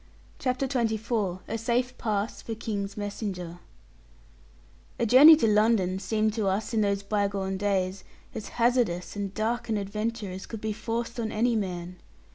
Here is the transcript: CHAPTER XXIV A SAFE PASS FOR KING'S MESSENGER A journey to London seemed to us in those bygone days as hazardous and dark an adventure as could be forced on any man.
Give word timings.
CHAPTER 0.39 0.67
XXIV 0.67 1.41
A 1.47 1.59
SAFE 1.59 1.95
PASS 1.99 2.41
FOR 2.41 2.55
KING'S 2.55 2.97
MESSENGER 2.97 3.59
A 4.97 5.05
journey 5.05 5.35
to 5.35 5.45
London 5.45 5.99
seemed 5.99 6.33
to 6.33 6.47
us 6.47 6.73
in 6.73 6.81
those 6.81 7.03
bygone 7.03 7.55
days 7.55 8.03
as 8.33 8.47
hazardous 8.57 9.15
and 9.15 9.31
dark 9.35 9.69
an 9.69 9.77
adventure 9.77 10.31
as 10.31 10.47
could 10.47 10.59
be 10.59 10.73
forced 10.73 11.19
on 11.19 11.31
any 11.31 11.55
man. 11.55 11.97